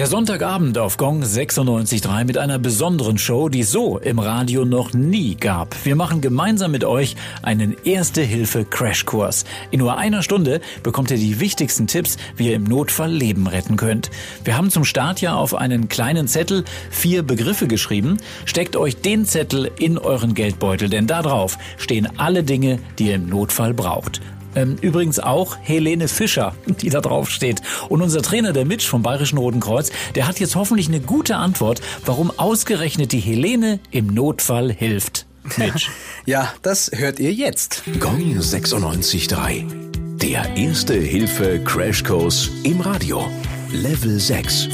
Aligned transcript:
Der 0.00 0.06
Sonntagabend 0.06 0.78
auf 0.78 0.96
Gong 0.96 1.22
96.3 1.22 2.24
mit 2.24 2.38
einer 2.38 2.58
besonderen 2.58 3.18
Show, 3.18 3.50
die 3.50 3.60
es 3.60 3.70
so 3.70 3.98
im 3.98 4.18
Radio 4.18 4.64
noch 4.64 4.94
nie 4.94 5.34
gab. 5.34 5.76
Wir 5.84 5.94
machen 5.94 6.22
gemeinsam 6.22 6.70
mit 6.70 6.84
euch 6.84 7.16
einen 7.42 7.76
Erste-Hilfe-Crashkurs. 7.84 9.44
In 9.70 9.80
nur 9.80 9.98
einer 9.98 10.22
Stunde 10.22 10.62
bekommt 10.82 11.10
ihr 11.10 11.18
die 11.18 11.38
wichtigsten 11.38 11.86
Tipps, 11.86 12.16
wie 12.34 12.48
ihr 12.48 12.54
im 12.54 12.64
Notfall 12.64 13.12
Leben 13.12 13.46
retten 13.46 13.76
könnt. 13.76 14.10
Wir 14.42 14.56
haben 14.56 14.70
zum 14.70 14.86
Start 14.86 15.20
ja 15.20 15.34
auf 15.34 15.54
einen 15.54 15.90
kleinen 15.90 16.28
Zettel 16.28 16.64
vier 16.90 17.22
Begriffe 17.22 17.66
geschrieben. 17.68 18.16
Steckt 18.46 18.76
euch 18.76 19.02
den 19.02 19.26
Zettel 19.26 19.70
in 19.78 19.98
euren 19.98 20.32
Geldbeutel, 20.32 20.88
denn 20.88 21.08
da 21.08 21.20
drauf 21.20 21.58
stehen 21.76 22.08
alle 22.16 22.42
Dinge, 22.42 22.78
die 22.98 23.08
ihr 23.08 23.16
im 23.16 23.28
Notfall 23.28 23.74
braucht. 23.74 24.22
Ähm, 24.54 24.76
übrigens 24.80 25.18
auch 25.18 25.56
Helene 25.62 26.08
Fischer, 26.08 26.54
die 26.80 26.90
da 26.90 27.00
drauf 27.00 27.30
steht. 27.30 27.62
Und 27.88 28.02
unser 28.02 28.22
Trainer, 28.22 28.52
der 28.52 28.64
Mitch 28.64 28.88
vom 28.88 29.02
Bayerischen 29.02 29.38
Roten 29.38 29.60
Kreuz, 29.60 29.90
der 30.14 30.26
hat 30.26 30.40
jetzt 30.40 30.56
hoffentlich 30.56 30.88
eine 30.88 31.00
gute 31.00 31.36
Antwort, 31.36 31.80
warum 32.04 32.30
ausgerechnet 32.36 33.12
die 33.12 33.20
Helene 33.20 33.80
im 33.90 34.08
Notfall 34.08 34.72
hilft. 34.72 35.26
Mitch. 35.56 35.90
ja, 36.26 36.52
das 36.62 36.90
hört 36.94 37.18
ihr 37.18 37.32
jetzt. 37.32 37.82
Gong 37.98 38.38
96.3. 38.38 40.18
Der 40.18 40.56
erste 40.56 40.94
Hilfe 40.94 41.60
Crashkurs 41.64 42.50
im 42.62 42.80
Radio. 42.80 43.26
Level 43.72 44.18
6. 44.18 44.68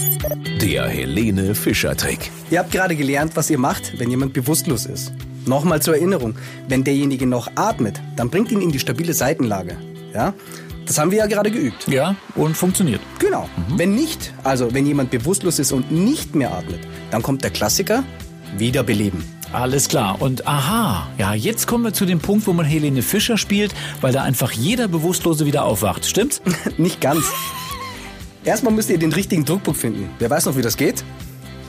Der 0.61 0.89
Helene 0.89 1.55
Fischer 1.55 1.97
Trick. 1.97 2.31
Ihr 2.51 2.59
habt 2.59 2.73
gerade 2.73 2.97
gelernt, 2.97 3.37
was 3.37 3.51
ihr 3.51 3.59
macht, 3.59 3.99
wenn 3.99 4.11
jemand 4.11 4.33
bewusstlos 4.33 4.87
ist. 4.87 5.13
Nochmal 5.47 5.81
zur 5.81 5.95
Erinnerung, 5.95 6.35
wenn 6.69 6.85
derjenige 6.85 7.27
noch 7.27 7.51
atmet, 7.55 8.01
dann 8.17 8.31
bringt 8.31 8.51
ihn 8.51 8.61
in 8.61 8.73
die 8.73 8.79
stabile 8.79 9.15
Seitenlage. 9.15 9.77
Ja? 10.13 10.35
Das 10.87 10.99
haben 10.99 11.11
wir 11.11 11.19
ja 11.19 11.27
gerade 11.27 11.51
geübt. 11.51 11.89
Ja, 11.89 12.15
und 12.35 12.57
funktioniert. 12.57 13.01
Genau. 13.19 13.49
Mhm. 13.69 13.79
Wenn 13.79 13.95
nicht, 13.95 14.33
also 14.45 14.73
wenn 14.73 14.87
jemand 14.87 15.11
bewusstlos 15.11 15.59
ist 15.59 15.73
und 15.73 15.91
nicht 15.91 16.35
mehr 16.35 16.53
atmet, 16.53 16.81
dann 17.11 17.23
kommt 17.23 17.43
der 17.43 17.51
Klassiker, 17.51 18.05
wiederbeleben. 18.57 19.25
Alles 19.53 19.89
klar. 19.89 20.21
Und 20.21 20.47
aha, 20.47 21.09
ja, 21.19 21.35
jetzt 21.35 21.67
kommen 21.67 21.85
wir 21.85 21.93
zu 21.93 22.07
dem 22.07 22.19
Punkt, 22.19 22.47
wo 22.47 22.53
man 22.53 22.67
Helene 22.67 23.03
Fischer 23.03 23.39
spielt, 23.39 23.75
weil 24.01 24.13
da 24.13 24.23
einfach 24.23 24.53
jeder 24.53 24.89
Bewusstlose 24.89 25.47
wieder 25.47 25.65
aufwacht. 25.65 26.05
Stimmt's? 26.05 26.43
nicht 26.77 27.01
ganz. 27.01 27.25
Erstmal 28.45 28.73
müsst 28.73 28.91
ihr 28.91 28.99
den 28.99 29.13
richtigen 29.13 29.45
Druckpunkt 29.45 29.81
finden. 29.81 30.09
Wer 30.19 30.31
weiß 30.31 30.47
noch, 30.47 30.57
wie 30.57 30.63
das 30.63 30.77
geht? 30.77 31.05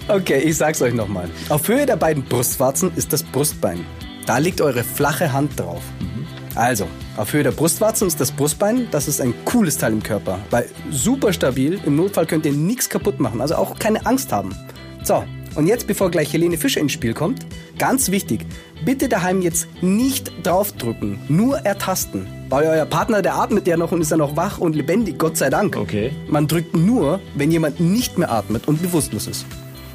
Okay, 0.10 0.40
ich 0.40 0.56
sag's 0.56 0.82
euch 0.82 0.94
nochmal. 0.94 1.30
Auf 1.50 1.68
Höhe 1.68 1.86
der 1.86 1.98
beiden 1.98 2.24
Brustwarzen 2.24 2.92
ist 2.96 3.12
das 3.12 3.24
Brustbein. 3.24 3.86
Da 4.26 4.38
liegt 4.38 4.62
eure 4.62 4.84
flache 4.84 5.34
Hand 5.34 5.60
drauf. 5.60 5.82
Mhm. 6.00 6.26
Also, 6.56 6.88
auf 7.18 7.34
Höhe 7.34 7.44
der 7.44 7.52
Brustwarzen 7.52 8.08
ist 8.08 8.20
das 8.20 8.32
Brustbein, 8.32 8.88
das 8.90 9.08
ist 9.08 9.20
ein 9.20 9.34
cooles 9.44 9.78
Teil 9.78 9.92
im 9.92 10.02
Körper. 10.02 10.40
Weil 10.50 10.70
super 10.92 11.34
stabil, 11.34 11.80
im 11.86 11.96
Notfall 11.98 12.26
könnt 12.26 12.46
ihr 12.46 12.54
nichts 12.54 12.90
kaputt 12.90 13.20
machen, 13.20 13.42
also 13.42 13.56
auch 13.56 13.78
keine 13.78 14.06
Angst 14.06 14.32
haben. 14.32 14.56
So, 15.04 15.24
und 15.56 15.68
jetzt, 15.68 15.88
bevor 15.88 16.10
gleich 16.10 16.32
Helene 16.32 16.58
Fischer 16.58 16.80
ins 16.80 16.94
Spiel 16.94 17.14
kommt, 17.14 17.46
ganz 17.78 18.10
wichtig, 18.10 18.46
bitte 18.86 19.10
daheim 19.10 19.42
jetzt 19.42 19.68
nicht 19.82 20.32
draufdrücken, 20.44 21.20
nur 21.28 21.58
ertasten. 21.60 22.28
Weil 22.50 22.66
euer 22.68 22.86
Partner, 22.86 23.22
der 23.22 23.36
atmet 23.36 23.68
ja 23.68 23.76
noch 23.76 23.92
und 23.92 24.02
ist 24.02 24.12
ja 24.12 24.18
noch 24.18 24.36
wach 24.36 24.58
und 24.58 24.76
lebendig, 24.76 25.20
Gott 25.20 25.36
sei 25.36 25.50
Dank. 25.50 25.76
Okay. 25.76 26.12
Man 26.28 26.48
drückt 26.48 26.78
nur, 26.78 27.20
wenn 27.36 27.52
jemand 27.52 27.80
nicht 27.80 28.18
mehr 28.18 28.32
atmet 28.32 28.68
und 28.68 28.82
bewusstlos 28.82 29.28
ist. 29.28 29.46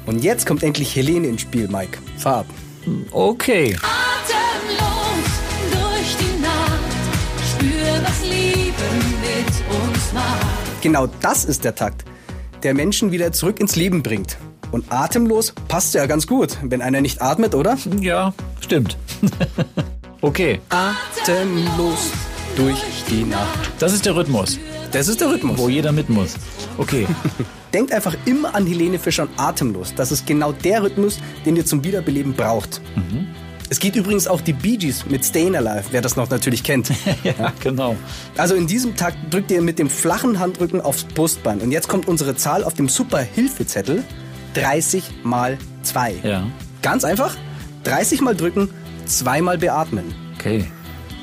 Und 0.05 0.23
jetzt 0.23 0.45
kommt 0.45 0.63
endlich 0.63 0.95
Helene 0.95 1.27
ins 1.27 1.41
Spiel, 1.41 1.67
Mike. 1.67 1.97
Fahr 2.17 2.39
ab. 2.39 2.45
Okay. 3.11 3.75
Atemlos 3.81 5.29
durch 5.71 6.17
die 6.17 6.41
Nacht, 6.41 6.79
spür, 7.51 8.03
was 8.03 8.21
Liebe 8.21 8.83
mit 9.21 9.47
uns 9.69 10.13
macht. 10.13 10.81
Genau 10.81 11.07
das 11.21 11.45
ist 11.45 11.63
der 11.63 11.75
Takt, 11.75 12.03
der 12.63 12.73
Menschen 12.73 13.11
wieder 13.11 13.31
zurück 13.31 13.59
ins 13.59 13.75
Leben 13.75 14.03
bringt. 14.03 14.37
Und 14.71 14.91
atemlos 14.91 15.53
passt 15.67 15.93
ja 15.93 16.05
ganz 16.07 16.27
gut, 16.27 16.57
wenn 16.63 16.81
einer 16.81 16.99
nicht 16.99 17.21
atmet, 17.21 17.55
oder? 17.55 17.77
Ja, 18.01 18.33
stimmt. 18.59 18.97
okay. 20.21 20.59
Atemlos 20.69 22.11
durch 22.57 22.81
die 23.09 23.23
Nacht. 23.23 23.71
Das 23.79 23.93
ist 23.93 24.05
der 24.05 24.15
Rhythmus. 24.15 24.57
Das 24.91 25.07
ist 25.07 25.21
der 25.21 25.29
Rhythmus. 25.29 25.57
Wo 25.57 25.69
jeder 25.69 25.91
mit 25.91 26.09
muss. 26.09 26.35
Okay. 26.77 27.07
Denkt 27.73 27.91
einfach 27.91 28.15
immer 28.25 28.53
an 28.53 28.67
Helene 28.67 28.99
Fischer 28.99 29.23
und 29.23 29.31
Atemlos. 29.37 29.93
Das 29.95 30.11
ist 30.11 30.27
genau 30.27 30.51
der 30.51 30.83
Rhythmus, 30.83 31.19
den 31.45 31.55
ihr 31.55 31.65
zum 31.65 31.83
Wiederbeleben 31.83 32.33
braucht. 32.33 32.81
Mhm. 32.95 33.27
Es 33.69 33.79
geht 33.79 33.95
übrigens 33.95 34.27
auch 34.27 34.41
die 34.41 34.53
Bee 34.53 34.77
Gees 34.77 35.05
mit 35.07 35.25
Stayin' 35.25 35.55
Alive, 35.55 35.85
wer 35.89 36.01
das 36.01 36.15
noch 36.15 36.29
natürlich 36.29 36.63
kennt. 36.63 36.91
ja, 37.23 37.51
genau. 37.59 37.95
Also 38.37 38.53
in 38.53 38.67
diesem 38.67 38.95
Takt 38.95 39.17
drückt 39.33 39.49
ihr 39.49 39.63
mit 39.63 39.79
dem 39.79 39.89
flachen 39.89 40.37
Handrücken 40.37 40.79
aufs 40.81 41.05
Brustbein. 41.05 41.59
Und 41.61 41.71
jetzt 41.71 41.87
kommt 41.87 42.07
unsere 42.07 42.35
Zahl 42.35 42.63
auf 42.63 42.75
dem 42.75 42.87
Super-Hilfezettel. 42.87 44.03
30 44.53 45.03
mal 45.23 45.57
2. 45.81 46.15
Ja. 46.23 46.47
Ganz 46.83 47.03
einfach. 47.03 47.35
30 47.85 48.21
mal 48.21 48.35
drücken, 48.35 48.69
zweimal 49.05 49.57
beatmen. 49.57 50.13
Okay. 50.35 50.65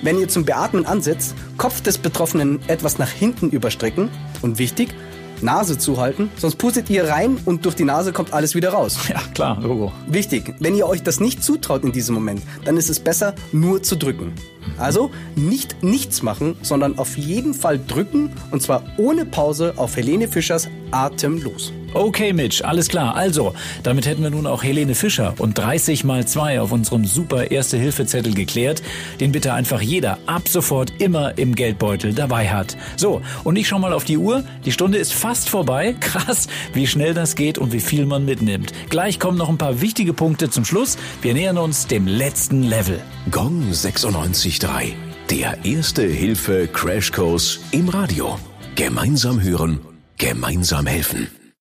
Wenn 0.03 0.19
ihr 0.19 0.29
zum 0.29 0.45
Beatmen 0.45 0.87
ansetzt, 0.87 1.35
Kopf 1.57 1.83
des 1.83 1.99
Betroffenen 1.99 2.59
etwas 2.67 2.99
nach 2.99 3.11
hinten 3.11 3.51
überstrecken. 3.51 4.09
Und 4.43 4.59
wichtig, 4.59 4.95
Nase 5.43 5.79
zuhalten, 5.79 6.31
sonst 6.37 6.57
pustet 6.57 6.91
ihr 6.91 7.09
rein 7.09 7.39
und 7.45 7.65
durch 7.65 7.75
die 7.75 7.85
Nase 7.85 8.13
kommt 8.13 8.33
alles 8.33 8.55
wieder 8.55 8.71
raus. 8.71 8.99
Ja, 9.09 9.21
klar, 9.35 9.61
Logo. 9.61 9.93
Wichtig, 10.07 10.55
wenn 10.61 10.77
ihr 10.77 10.87
euch 10.87 11.03
das 11.03 11.19
nicht 11.21 11.43
zutraut 11.43 11.83
in 11.83 11.93
diesem 11.93 12.15
Moment, 12.15 12.43
dann 12.65 12.77
ist 12.77 12.89
es 12.89 13.01
besser, 13.01 13.35
nur 13.51 13.83
zu 13.83 13.97
drücken. 13.97 14.33
Also 14.79 15.11
nicht 15.35 15.83
nichts 15.83 16.23
machen, 16.23 16.57
sondern 16.63 16.99
auf 16.99 17.17
jeden 17.17 17.55
Fall 17.55 17.81
drücken 17.85 18.33
und 18.51 18.63
zwar 18.63 18.85
ohne 18.99 19.25
Pause 19.25 19.75
auf 19.77 19.97
Helene 19.97 20.29
Fischers 20.29 20.69
Atemlos. 20.91 21.73
Okay, 21.93 22.33
Mitch, 22.33 22.65
alles 22.65 22.89
klar. 22.89 23.17
Also, 23.17 23.53
damit 23.83 24.07
hätten 24.07 24.23
wir 24.23 24.31
nun 24.31 24.47
auch 24.47 24.63
Helene 24.63 24.95
Fischer 24.95 25.35
und 25.39 25.59
30 25.59 26.05
mal 26.05 26.27
2 26.27 26.61
auf 26.61 26.71
unserem 26.71 27.05
super 27.05 27.51
Erste-Hilfe-Zettel 27.51 28.33
geklärt, 28.33 28.83
den 29.19 29.33
bitte 29.33 29.53
einfach 29.55 29.81
jeder 29.81 30.19
ab 30.27 30.49
sofort 30.49 30.93
immer 30.99 31.37
im 31.37 31.55
Geldbeutel 31.55 32.15
dabei 32.15 32.49
hat. 32.49 32.77
So, 32.97 33.23
und 33.43 33.57
ich 33.57 33.67
schau 33.67 33.81
mal 33.81 33.93
auf 33.93 34.05
die 34.05 34.19
Uhr. 34.19 34.45
Die 34.65 34.73
Stunde 34.73 34.99
ist 34.99 35.13
fast 35.13 35.49
vorbei. 35.49 35.97
Krass, 36.01 36.47
wie 36.73 36.87
schnell 36.87 37.13
das 37.13 37.35
geht 37.35 37.59
und 37.59 37.73
wie 37.73 37.81
viel 37.81 38.07
man 38.07 38.25
mitnimmt. 38.25 38.73
Gleich 38.89 39.19
kommen 39.19 39.39
noch 39.39 39.49
ein 39.49 39.59
paar 39.59 39.81
wichtige 39.81 40.13
Punkte 40.13 40.49
zum 40.49 40.65
Schluss. 40.65 40.97
Wir 41.23 41.35
nähern 41.35 41.59
uns 41.59 41.89
dem 41.89 42.07
letzten 42.07 42.63
Level. 42.63 43.01
Gong 43.31 43.65
96.3. 43.73 44.93
Der 45.31 45.65
Erste-Hilfe-Crashkurs 45.65 47.61
im 47.73 47.89
Radio. 47.89 48.39
Gemeinsam 48.77 49.43
hören, 49.43 49.81
gemeinsam 50.17 50.87
helfen. 50.87 51.40